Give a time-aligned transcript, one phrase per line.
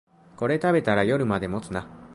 [0.35, 1.85] これ食べたら夜まで持つな